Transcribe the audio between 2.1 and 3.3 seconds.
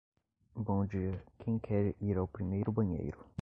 ao primeiro banheiro?